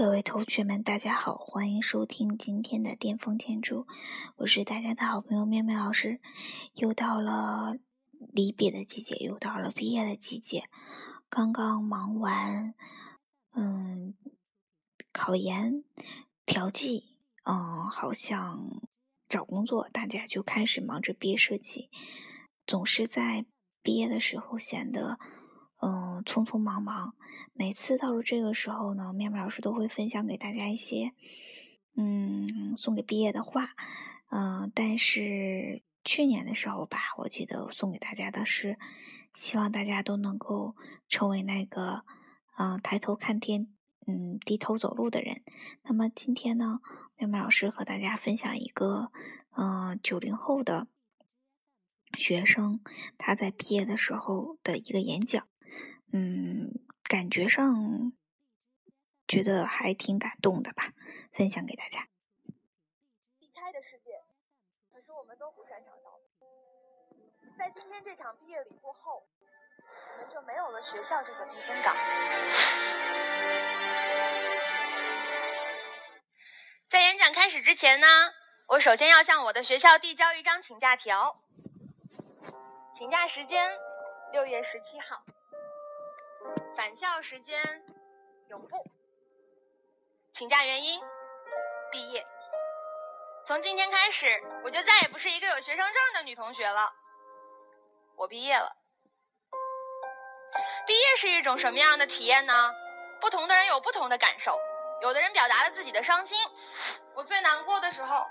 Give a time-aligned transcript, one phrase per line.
[0.00, 3.86] 各位同学们，大家好，欢迎收听今天的巅峰建筑，
[4.36, 6.22] 我是大家的好朋友妙妙老师。
[6.72, 7.76] 又到了
[8.32, 10.70] 离别的季节，又到了毕业的季节，
[11.28, 12.72] 刚刚忙完，
[13.52, 14.14] 嗯，
[15.12, 15.84] 考研、
[16.46, 18.80] 调剂，嗯，好像
[19.28, 21.90] 找工作，大家就开始忙着毕业设计，
[22.66, 23.44] 总是在
[23.82, 25.18] 毕业的时候显得。
[25.82, 27.14] 嗯，匆匆忙忙。
[27.52, 31.12] 每次到了这个时候呢，妙妙老师都会分享给大家一些，
[31.96, 33.70] 嗯，送给毕业的话。
[34.30, 38.78] 嗯，但是去年的时候吧，我记得送给大家的是，
[39.34, 40.76] 希望大家都能够
[41.08, 42.04] 成为那个，
[42.56, 43.66] 嗯，抬头看天，
[44.06, 45.42] 嗯，低头走路的人。
[45.82, 46.80] 那么今天呢，
[47.16, 49.10] 妙妙老师和大家分享一个，
[49.56, 50.86] 嗯，九零后的
[52.16, 52.80] 学生
[53.18, 55.49] 他在毕业的时候的一个演讲。
[56.12, 56.72] 嗯，
[57.04, 58.12] 感觉上
[59.28, 60.92] 觉得还挺感动的吧，
[61.32, 62.08] 分享给大家。
[63.38, 64.20] 离开的世界，
[64.92, 66.18] 可是我们都不擅长道
[67.56, 69.26] 在今天这场毕业礼过后，
[69.84, 71.94] 我们就没有了学校这个避风港。
[76.88, 78.06] 在演讲开始之前呢，
[78.66, 81.40] 我首先要向我的学校递交一张请假条。
[82.98, 83.70] 请假时间：
[84.32, 85.22] 六月十七号。
[86.76, 87.82] 返校时间，
[88.48, 88.84] 永不。
[90.32, 91.00] 请假原因，
[91.90, 92.26] 毕业。
[93.46, 96.92] 从今天开始，我就再也不是一个有学生证的女同学了。
[98.16, 98.76] 我毕业了。
[100.86, 102.72] 毕业是一种什么样的体验呢？
[103.20, 104.58] 不同的人有不同的感受。
[105.02, 106.38] 有的人表达了自己的伤心。
[107.14, 108.26] 我最难过的时候，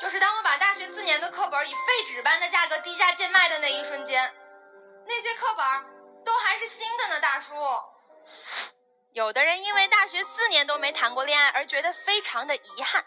[0.00, 4.32] 就是当我把大学四年的课本以废纸般的价格低价贱卖的那一瞬间。
[5.06, 5.99] 那些课本。
[6.24, 7.54] 都还是新的呢，大叔。
[9.12, 13.04] 有的人因为大学四年都没谈过恋爱而觉得非常的遗憾，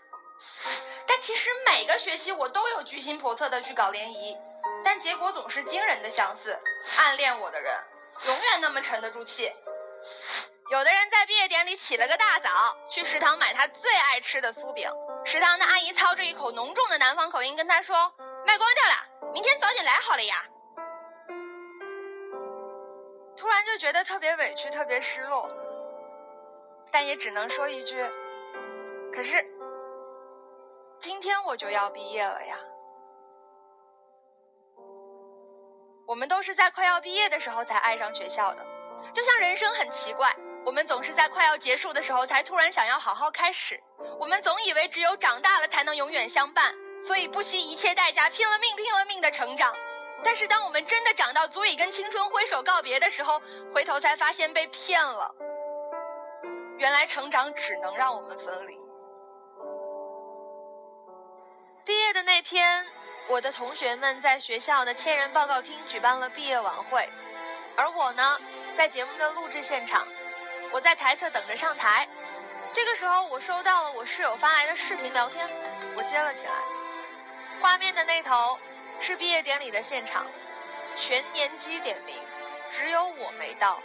[1.07, 4.37] 但其实每个学期我都有居心叵测的去搞联谊，
[4.83, 6.59] 但结果总是惊人的相似。
[6.97, 7.73] 暗恋我的人
[8.25, 9.51] 永远那么沉得住气。
[10.69, 14.89] 有的人在毕业典礼起了个大早，去食堂买他最爱吃的酥饼，
[15.23, 18.13] 食堂的阿姨操着一口浓重的南方口音跟他说
[18.45, 20.43] ：“卖光掉了，明天早点来好了呀。”
[23.43, 25.49] 突然就觉得特别委屈，特别失落，
[26.93, 28.01] 但也只能说一句：
[29.13, 29.45] 可是
[30.97, 32.57] 今天我就要毕业了呀。
[36.07, 38.65] 我们都是在快要毕业的时候才爱上学校的，
[39.11, 40.33] 就像人生很奇怪，
[40.65, 43.77] 我们总是在快要结束的时候才突然想要好好开始。
[44.21, 46.73] 我们总以为只有长大了才能永远相伴，
[47.05, 49.75] 所以不惜一切代价，拼了命、拼了命的成长。
[50.23, 53.41] 但是，当我们真的长到足以跟青春挥手告别的时候，
[53.73, 55.35] 回头才发现被骗了。
[56.77, 58.77] 原来成长只能让我们分离。
[61.85, 62.85] 毕业的那天，
[63.29, 67.09] 我的同学们在学校的千人报告厅举办了毕业晚会，
[67.75, 68.39] 而我呢，
[68.75, 70.07] 在节目的录制现场，
[70.71, 72.07] 我在台侧等着上台。
[72.73, 75.47] 这个时候，我收到了我室友发来的视频聊天，
[75.95, 76.53] 我接了起来。
[77.61, 78.57] 画面的那头。
[79.05, 80.25] 是毕业典礼的现场，
[80.95, 82.15] 全年级点名，
[82.69, 83.77] 只有我没到。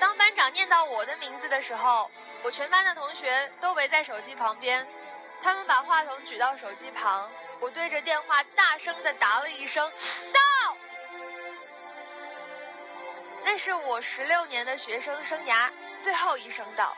[0.00, 2.10] 当班长念到我的名字的时候，
[2.42, 4.88] 我全班的同学都围在手机旁边，
[5.42, 9.92] 他们把话筒举到手机旁，我对着电话大声的答了一声
[10.32, 10.76] “到”。
[13.44, 15.70] 那是我十六年的学生生涯
[16.00, 16.96] 最后一声到，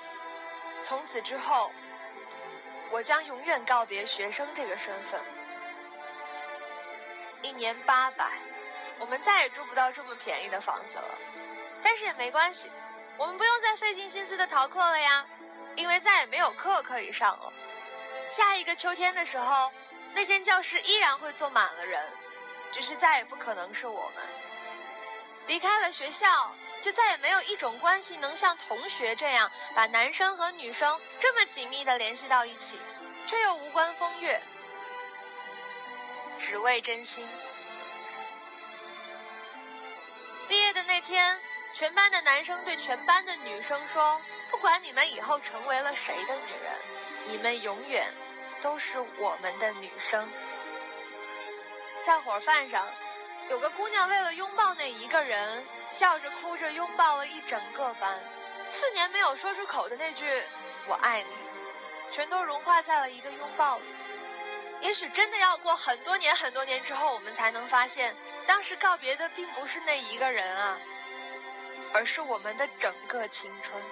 [0.84, 1.72] 从此之后，
[2.93, 5.21] 我将永远告别学生这个身份。
[7.44, 8.27] 一年八百，
[8.99, 11.19] 我们再也住不到这么便宜的房子了。
[11.82, 12.71] 但是也没关系，
[13.19, 15.27] 我们不用再费尽心思的逃课了呀，
[15.77, 17.53] 因为再也没有课可以上了。
[18.31, 19.71] 下一个秋天的时候，
[20.15, 22.03] 那间教室依然会坐满了人，
[22.72, 24.25] 只是再也不可能是我们。
[25.47, 26.50] 离开了学校，
[26.81, 32.80] 就再也没有一种关系能像同学这样把男生和女生这么紧密的联系到一起，
[33.27, 34.41] 却又无关风月。
[36.47, 37.27] 只为真心。
[40.47, 41.41] 毕业的那天，
[41.73, 44.21] 全班的男生对全班的女生说
[44.53, 46.75] ：“不管你们以后成为了谁的女人，
[47.29, 48.13] 你们永远
[48.61, 50.29] 都是我们的女生。”
[52.05, 52.87] 散伙饭上，
[53.49, 58.21] 有个姑娘为了拥抱那一个人，笑着哭着拥抱了一整个班。
[58.69, 60.43] 四年没有说出口的那句
[60.87, 61.35] “我爱你”，
[62.13, 63.85] 全都融化在了一个拥抱里。
[64.80, 68.15] 也许真的要过很多年、很多年之后，我们才能发现，
[68.47, 70.78] 当时告别的并不是那一个人啊，
[71.92, 73.82] 而是我们的整个青春。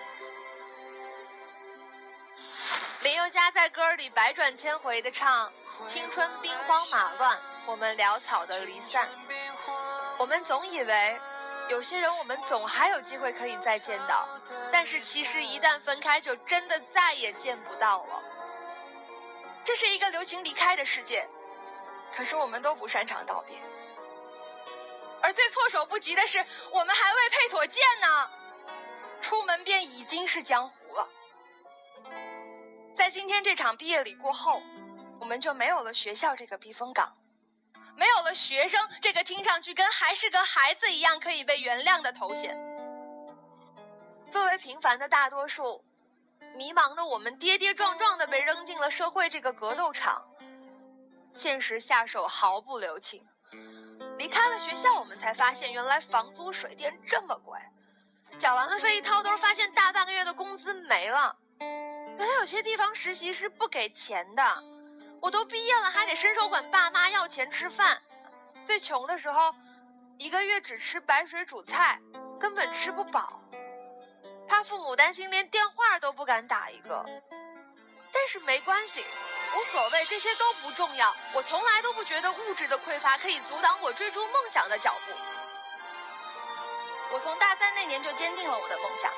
[3.01, 5.53] 林宥嘉在歌里百转千回的唱
[5.89, 7.37] ：“青春兵荒马乱，
[7.67, 9.09] 我们潦草的离散。”
[10.19, 11.19] 我们总以为，
[11.69, 14.29] 有些人我们总还有机会可以再见到，
[14.71, 18.23] 但是其实一旦分开，就真的再也见不到了。
[19.65, 21.27] 这是一个流行离开的世界，
[22.17, 23.57] 可是我们都不擅长道别。
[25.21, 28.31] 而最措手不及的是，我们还未配妥剑呢，
[29.21, 31.09] 出门便已经是江湖了。
[32.97, 34.61] 在今天这场毕业礼过后，
[35.21, 37.17] 我们就没有了学校这个避风港，
[37.97, 42.59] 没有了学生这个听上去跟还是个孩子一样可以被原谅的头衔。
[44.31, 45.85] 作为平凡的大多数，
[46.55, 50.23] 迷茫的我们跌跌撞撞的被扔进了社会这个格斗场，
[51.35, 53.27] 现实下手毫不留情。
[54.19, 57.59] 离开了学校，我们才发现原来房租水电这么贵，
[58.39, 61.37] 缴完了费一掏兜，发现大半个月的工资没了。
[61.61, 64.43] 原来有些地方实习是不给钱的，
[65.21, 68.01] 我都毕业了还得伸手管爸妈要钱吃饭。
[68.65, 69.55] 最穷的时候，
[70.19, 71.99] 一个月只吃白水煮菜，
[72.39, 73.42] 根本吃不饱，
[74.63, 77.05] 父母担心，连电话都不敢打一个。
[78.13, 79.05] 但是没关系。
[79.55, 81.15] 无所谓，这些都不重要。
[81.35, 85.13] 我从来都不觉得物质的匮乏可以阻挡我追逐梦想的脚步。
[87.13, 89.13] 我从大三那年就坚定了我的梦想，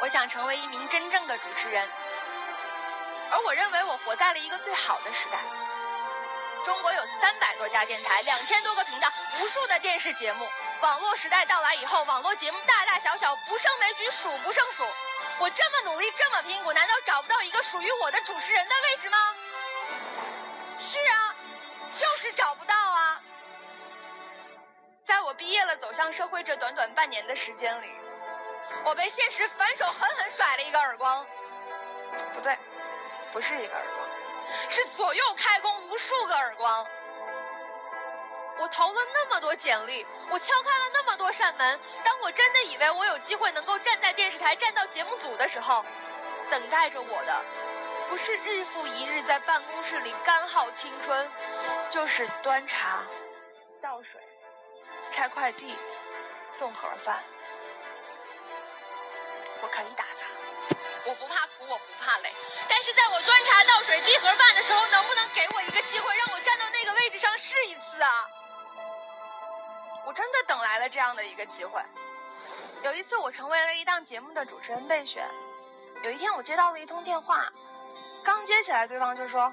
[0.00, 1.88] 我想成为一名真正的主持人。
[3.32, 5.40] 而我认为我活在了一个最好的时代。
[6.64, 10.46] 中国有三百多家电台，两千多个频道，无数的电视节目。
[10.84, 14.84] 网络时代到来以后，网络节目大大小小，不胜枚举，数不胜数。
[15.38, 19.34] 我这么努力，这么拼，我难道找不到一个属于我的主持人的位置吗？
[20.78, 21.34] 是啊，
[21.94, 23.22] 就是找不到啊。
[25.06, 27.90] 在我毕业了，走向社会这短短半年的时间里，
[28.84, 31.24] 我被现实反手狠狠甩了一个耳光。
[32.34, 32.58] 不对，
[33.32, 36.86] 不是一个耳光，是左右开弓无数个耳光。
[38.58, 41.80] 我投了那么多简历，我敲开了那么多扇门。
[42.04, 45.84] 当我真的以为我有机会能够站在电视台、站到节目组的时候，
[46.50, 47.44] 等待着我的，
[48.08, 51.28] 不是日复一日在办公室里干耗青春，
[51.90, 53.04] 就是端茶、
[53.82, 54.20] 倒水、
[55.10, 55.76] 拆快递、
[56.56, 57.22] 送盒饭。
[59.60, 62.32] 我可以打杂，我不怕苦，我不怕累。
[62.68, 68.28] 但是在我端茶倒水、递盒饭的时候，能不能给我一个机会，让我站到那个位置上试一次啊？
[70.06, 71.80] 我真的等来了这样的一个机会。
[72.82, 75.26] 有一次，我成为了一档节目的主持人备选。
[76.02, 77.50] 有一天，我接到了一通电话，
[78.22, 79.52] 刚接起来，对方就说：“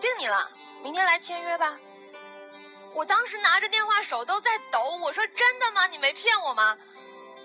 [0.00, 0.50] 定你了，
[0.82, 1.76] 明天来签约吧。”
[2.94, 4.96] 我当时拿着电话，手都在抖。
[5.02, 5.86] 我说：“真的吗？
[5.86, 6.78] 你没骗我吗？”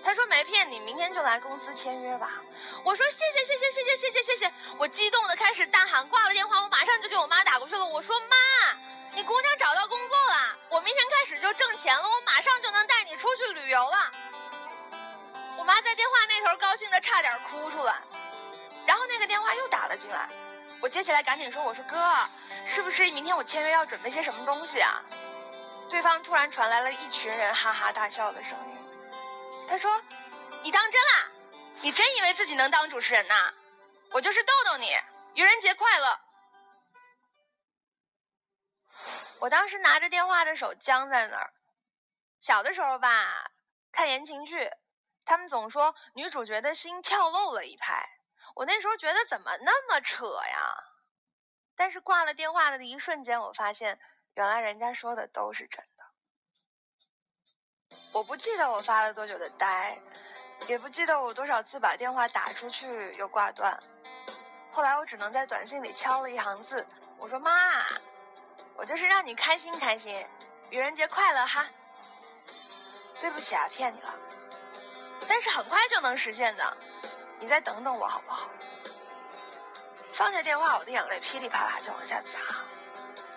[0.02, 2.40] 他说：“没骗你，明天就来公司签约吧。”
[2.82, 6.08] 我说：“谢谢，谢谢，谢谢，谢谢，谢谢！”我激动的开始大喊。
[6.08, 7.84] 挂了电话，我马上就给我妈打过去了。
[7.84, 8.36] 我说：“妈。”
[9.12, 10.49] 你姑娘找到工作了，
[11.52, 14.12] 就挣钱了，我马上就能带你出去旅游了。
[15.58, 17.96] 我妈在电话那头高兴的差点哭出来，
[18.86, 20.28] 然后那个电话又打了进来，
[20.80, 21.96] 我接起来赶紧说：“我说哥，
[22.64, 25.02] 是不是明天我签约要准备些什么东西啊？”
[25.90, 28.78] 对方突然传来了一群人哈哈大笑的声音，
[29.68, 30.00] 他说
[30.62, 31.26] ：“你当真啦？
[31.80, 33.52] 你真以为自己能当主持人呐？
[34.12, 34.96] 我就是逗逗你，
[35.34, 36.20] 愚人节快乐。”
[39.40, 41.52] 我当时拿着电话的手僵在那儿。
[42.40, 43.50] 小的时候吧，
[43.90, 44.70] 看言情剧，
[45.24, 48.06] 他们总说女主角的心跳漏了一拍。
[48.54, 50.84] 我那时候觉得怎么那么扯呀？
[51.74, 53.98] 但是挂了电话的一瞬间，我发现
[54.34, 56.04] 原来人家说的都是真的。
[58.12, 59.98] 我不记得我发了多久的呆，
[60.68, 63.78] 也不记得我多少次把电话打出去又挂断。
[64.70, 67.86] 后来我只能在短信里敲了一行字，我说妈。
[68.90, 70.26] 就是让你开心开心，
[70.68, 71.64] 愚人节快乐哈！
[73.20, 74.12] 对不起啊，骗你了，
[75.28, 76.76] 但是很快就能实现的，
[77.38, 78.50] 你再等等我好不好？
[80.12, 82.40] 放下电话，我的眼泪噼里啪啦就往下砸。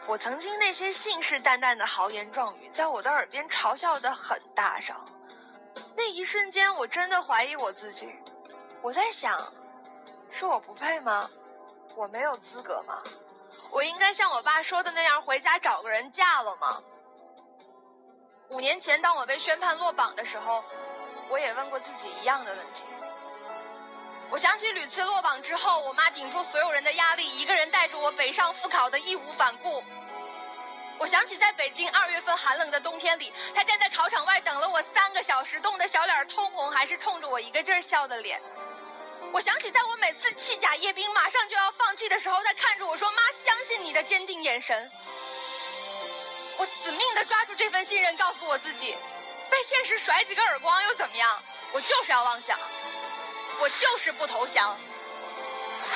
[0.07, 4.95] 我曾经那些信誓旦旦的豪言壮语，在我的耳边嘲笑的很大声。
[5.95, 8.12] 那一瞬间，我真的怀疑我自己。
[8.81, 9.39] 我在想，
[10.31, 11.29] 是我不配吗？
[11.95, 13.03] 我没有资格吗？
[13.72, 16.81] 我应该像我爸说的那样回家找个人嫁了吗？
[18.50, 20.63] 五年前，当我被宣判落榜的时候，
[21.29, 22.83] 我也问过自己一样的问题。
[24.29, 29.83] 我想起屡次落榜之后，我妈顶住所有人的压力，一个人带着我北上复考的义无反顾。
[31.00, 38.39] 我想起在北京二月份寒冷的冬天里，她站在考场外等了我三个小时，冻得小脸通红，还是冲着我一个劲儿笑的脸。
[39.34, 44.92] 我想起在我每次弃甲夜兵马上就要放弃的时候，他看着我说：“妈，相信你的坚定眼神。”
[46.56, 48.96] 我死命的抓住这份信任，告诉我自己，
[49.50, 51.44] 被现实甩几个耳光又怎么样？
[51.72, 52.60] 我就是要妄想，
[53.60, 54.78] 我就是不投降。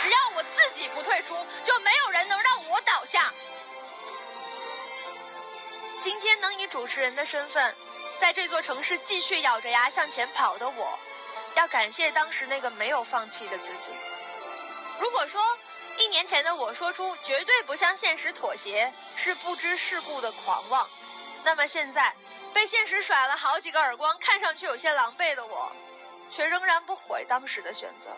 [0.02, 3.32] 只要我自己不退出，就没有人能让我倒下。
[6.02, 7.76] 今天能以主持人的身份，
[8.20, 10.98] 在这座城市继续咬着牙向前跑的我，
[11.58, 13.90] 要感谢当时那个没有放弃的自己。
[15.00, 15.42] 如果说
[15.98, 20.88] 一年前的我说出绝对不向现实妥协是不知世故的狂妄，
[21.44, 22.16] 那么现在
[22.54, 25.72] 被现实甩了好几个耳光，看上去有些狼狈的我，
[26.30, 28.16] 却仍然不悔当时的选择。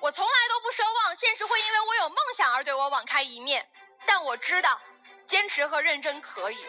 [0.00, 3.64] 我从来都不奢望现实会因为我有梦想而对我网开一面，
[4.06, 4.80] 但我知道，
[5.28, 6.66] 坚持和认真可以。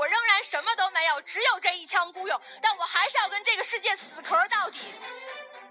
[0.00, 4.94] 我仍然什么都没有，只有这一腔孤勇，但我还是要跟这个世界死磕到底。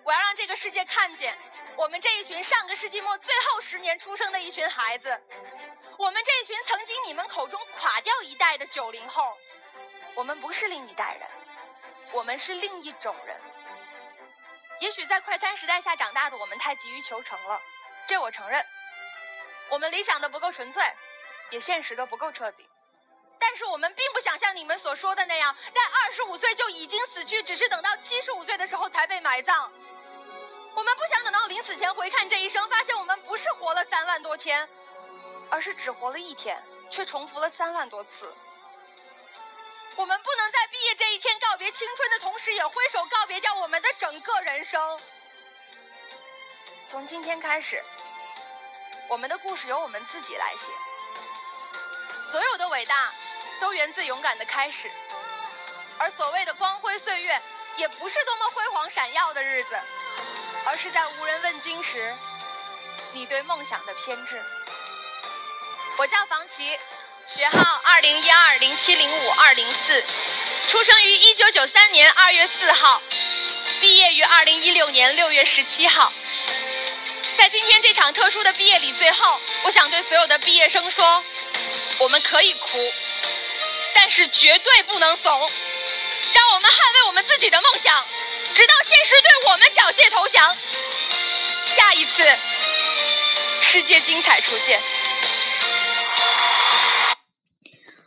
[0.03, 1.35] 我要让这个世界看见，
[1.75, 5.19] 我们这一群上个世纪末最后十年出生的一群孩子，
[5.97, 9.35] 我们这一群曾经你们口中垮掉一代的九零后，
[10.13, 11.27] 我们不是另一代人，
[12.11, 13.35] 我们是另一种人。
[14.79, 17.59] 也许在快餐时代下长大的我们太急于求成了，
[18.07, 18.63] 这我承认。
[19.71, 20.83] 我们理想的不够纯粹，
[21.49, 22.69] 也现实的不够彻底。
[23.39, 29.71] 但是我们并不想像你们所说的那样，在二十五岁就已经死去，只是等到七十五岁的时候才被埋葬。
[30.75, 34.67] 我们不想等到临死前回看这一生，发现我们不是活了三万多天，
[35.49, 38.31] 而是只活了一天，却重复了三万多次。
[39.95, 44.99] 我们不能在毕业这一天告别青春的同时，也挥手告别掉我们的整个人生。
[46.89, 47.83] 从今天开始，
[49.09, 50.71] 我们的故事由我们自己来写。
[52.31, 53.11] 所有的伟大，
[53.59, 54.91] 都源自勇敢的开始。
[55.97, 57.41] 而所谓的光辉岁月，
[57.75, 59.79] 也不是多么辉煌闪耀的日子，
[60.65, 62.15] 而是在无人问津时，
[63.13, 64.41] 你对梦想的偏执。
[65.97, 66.77] 我叫房琪。
[67.35, 70.03] 学号二零一二零七零五二零四，
[70.67, 72.99] 出生于一九九三年二月四号，
[73.79, 76.11] 毕业于二零一六年六月十七号。
[77.37, 81.23] 在今天这场特殊的毕业礼最后，我想对所有的毕业生说：
[81.99, 82.91] 我们可以哭，
[84.09, 85.31] 是绝对不能怂。
[85.31, 88.03] 让我们捍卫我们自己的梦想，
[88.53, 90.55] 直到现实对我们缴械投降。
[91.65, 92.23] 下一次，
[93.61, 94.79] 世界精彩出现。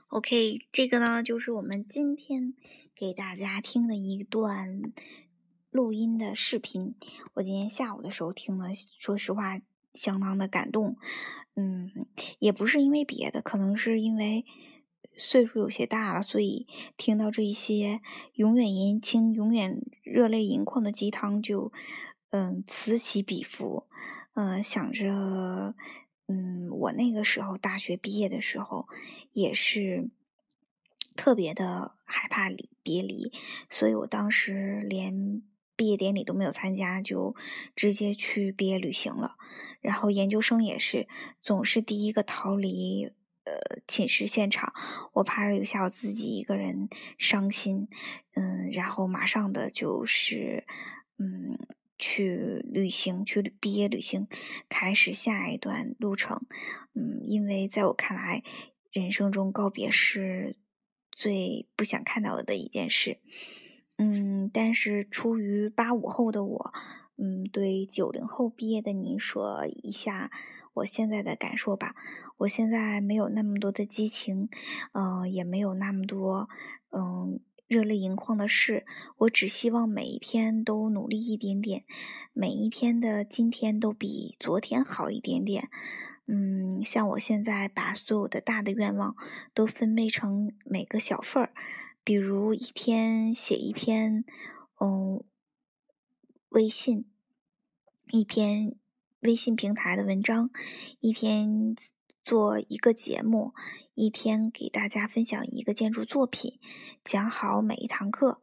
[0.09, 2.55] OK，这个呢就是我们今天
[2.95, 4.83] 给大家听的一段
[5.71, 6.95] 录音的视频。
[7.35, 8.69] 我今天下午的时候听了，
[8.99, 9.59] 说实话
[9.95, 10.97] 相当的感动。
[11.57, 11.91] 嗯，
[12.39, 14.45] 也不是因为别的，可能是因为
[15.17, 16.67] 岁数有些大了，所以
[16.97, 18.01] 听到这一些
[18.35, 21.73] 永远年轻、永远热泪盈眶的鸡汤，就
[22.31, 23.87] 嗯此起彼伏。
[24.35, 25.75] 嗯，想着。
[26.29, 28.87] 嗯，我那个时候大学毕业的时候，
[29.33, 30.09] 也是
[31.15, 33.33] 特别的害怕离别离，
[33.69, 35.43] 所以我当时连
[35.77, 37.35] 毕业典礼都没有参加，就
[37.77, 39.37] 直接去毕业旅行了。
[39.81, 41.07] 然后研究生也是，
[41.41, 43.11] 总是第一个逃离
[43.45, 44.73] 呃寝室现场，
[45.15, 47.89] 我怕留下我自己一个人伤心。
[48.35, 50.65] 嗯，然后马上的就是
[51.19, 51.59] 嗯。
[51.99, 54.27] 去旅行，去毕业旅行，
[54.69, 56.45] 开始下一段路程。
[56.95, 58.43] 嗯，因为在我看来，
[58.91, 60.57] 人生中告别是
[61.13, 63.19] 最不想看到的一件事。
[63.99, 66.73] 嗯，但是出于八五后的我，
[67.19, 70.33] 嗯，对九零后毕业的您说一下
[70.75, 71.95] 我现在的感受吧。
[72.39, 74.49] 我现在没有那么多的激情，
[74.93, 76.49] 嗯，也没有那么多，
[76.91, 77.41] 嗯。
[77.69, 78.85] 热泪盈眶的事，
[79.17, 81.85] 我只希望每一天都努力一点点，
[82.35, 85.71] 每一天的今天都比昨天好一点点。
[86.27, 89.17] 嗯，像我现在把所有的大的愿望
[89.55, 91.55] 都分配成每个小份儿，
[92.05, 94.27] 比如一天写一篇，
[94.79, 95.25] 嗯，
[96.51, 97.07] 微信，
[98.11, 98.75] 一篇
[99.23, 100.51] 微信平台的文章，
[100.99, 101.77] 一天
[102.25, 103.53] 做一个节目。
[103.95, 106.59] 一天给大家分享一个建筑作品，
[107.05, 108.41] 讲好每一堂课。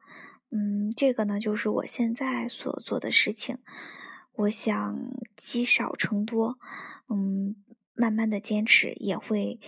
[0.52, 3.58] 嗯，这个呢就是我现在所做的事情。
[4.36, 4.98] 我想
[5.36, 6.58] 积少成多，
[7.10, 7.58] 嗯，
[7.94, 9.60] 慢慢的坚持也会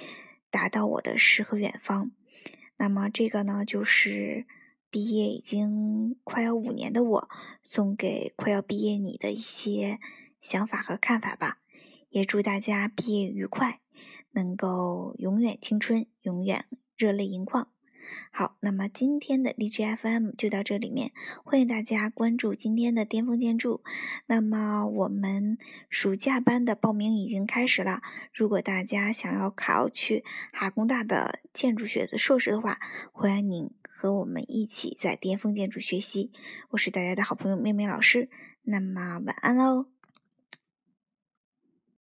[0.50, 2.12] 达到我的诗和远方。
[2.78, 4.46] 那么这个呢就是
[4.90, 7.30] 毕业已经快要五年的我
[7.64, 10.00] 送给快要毕业你的一些
[10.42, 11.60] 想法和看法吧。
[12.10, 13.80] 也祝大家毕业愉快。
[14.34, 16.64] 能够永远青春，永远
[16.96, 17.68] 热泪盈眶。
[18.32, 21.12] 好，那么今天的荔枝 FM 就到这里面，
[21.44, 23.84] 欢迎大家关注今天的巅峰建筑。
[24.28, 25.58] 那么我们
[25.90, 28.02] 暑假班的报名已经开始了，
[28.34, 32.80] 如果大家想要考取哈工大的建筑学的硕士的话，
[33.12, 36.32] 欢迎您和我们一起在巅峰建筑学习。
[36.70, 38.30] 我是大家的好朋友妹妹老师，
[38.64, 40.01] 那么晚安喽。